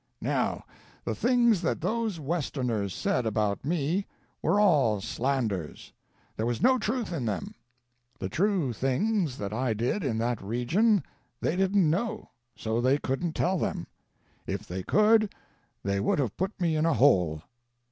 "Now, 0.19 0.65
the 1.05 1.13
things 1.13 1.61
that 1.61 1.79
those 1.79 2.19
Westerners 2.19 2.91
said 2.91 3.27
about 3.27 3.63
me 3.63 4.07
were 4.41 4.59
all 4.59 4.99
slanders. 4.99 5.93
there 6.35 6.47
was 6.47 6.59
no 6.59 6.79
truth 6.79 7.13
in 7.13 7.25
them. 7.25 7.53
The 8.17 8.27
true 8.27 8.73
things 8.73 9.37
that 9.37 9.53
I 9.53 9.75
did 9.75 10.03
in 10.03 10.17
that 10.17 10.41
region 10.41 11.03
they 11.39 11.55
didn't 11.55 11.87
know, 11.87 12.31
so 12.55 12.81
they 12.81 12.97
couldn't 12.97 13.33
tell 13.33 13.59
them. 13.59 13.85
If 14.47 14.65
they 14.65 14.81
could, 14.81 15.35
they 15.83 15.99
would 15.99 16.17
have 16.17 16.35
put 16.35 16.59
me 16.59 16.75
in 16.75 16.87
a 16.87 16.93
hole. 16.95 17.43